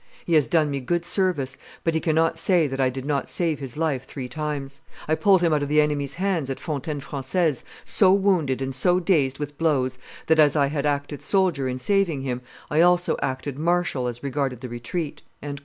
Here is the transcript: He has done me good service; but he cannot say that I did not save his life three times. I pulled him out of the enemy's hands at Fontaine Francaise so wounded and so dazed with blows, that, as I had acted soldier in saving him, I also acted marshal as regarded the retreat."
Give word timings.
He 0.25 0.33
has 0.33 0.47
done 0.47 0.71
me 0.71 0.79
good 0.79 1.05
service; 1.05 1.57
but 1.83 1.93
he 1.93 1.99
cannot 2.01 2.39
say 2.39 2.65
that 2.65 2.81
I 2.81 2.89
did 2.89 3.05
not 3.05 3.29
save 3.29 3.59
his 3.59 3.77
life 3.77 4.03
three 4.03 4.27
times. 4.27 4.81
I 5.07 5.13
pulled 5.13 5.43
him 5.43 5.53
out 5.53 5.61
of 5.61 5.69
the 5.69 5.79
enemy's 5.79 6.15
hands 6.15 6.49
at 6.49 6.59
Fontaine 6.59 7.01
Francaise 7.01 7.63
so 7.85 8.11
wounded 8.11 8.63
and 8.63 8.73
so 8.73 8.99
dazed 8.99 9.37
with 9.37 9.59
blows, 9.59 9.99
that, 10.25 10.39
as 10.39 10.55
I 10.55 10.65
had 10.69 10.87
acted 10.87 11.21
soldier 11.21 11.67
in 11.67 11.77
saving 11.77 12.21
him, 12.23 12.41
I 12.71 12.81
also 12.81 13.15
acted 13.21 13.59
marshal 13.59 14.07
as 14.07 14.23
regarded 14.23 14.61
the 14.61 14.69
retreat." 14.69 15.21